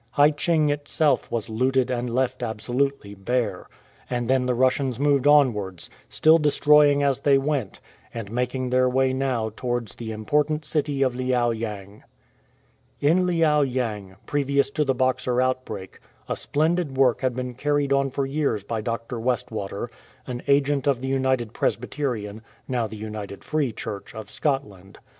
Hai 0.13 0.31
cheng 0.31 0.69
itself 0.69 1.29
was 1.29 1.47
looted 1.47 1.91
and 1.91 2.09
left 2.09 2.41
absolutely 2.41 3.13
bare. 3.13 3.67
And 4.09 4.27
then 4.27 4.47
the 4.47 4.55
Russians 4.55 4.99
moved 4.99 5.27
onwards, 5.27 5.91
still 6.09 6.39
destroying 6.39 7.03
as 7.03 7.19
they 7.19 7.37
went, 7.37 7.79
and 8.11 8.31
making 8.31 8.71
their 8.71 8.89
way 8.89 9.13
now 9.13 9.51
towards 9.55 9.93
the 9.93 10.11
important 10.11 10.65
city 10.65 11.03
of 11.03 11.13
Liao 11.13 11.51
yang. 11.51 12.03
In 12.99 13.27
Liao 13.27 13.61
yang, 13.61 14.15
previous 14.25 14.71
to 14.71 14.83
the 14.83 14.95
Boxer 14.95 15.39
outbreak, 15.39 15.99
a 16.27 16.35
splendid 16.35 16.97
work 16.97 17.21
had 17.21 17.35
been 17.35 17.53
carried 17.53 17.93
on 17.93 18.09
for 18.09 18.25
years 18.25 18.63
by 18.63 18.81
Dr. 18.81 19.19
Westwater, 19.19 19.87
an 20.25 20.41
agent 20.47 20.87
of 20.87 21.01
the 21.01 21.09
United 21.09 21.53
Presbyterian, 21.53 22.41
now 22.67 22.87
the 22.87 22.97
United 22.97 23.43
Free 23.43 23.71
Church 23.71 24.15
of 24.15 24.31
Scotland. 24.31 24.97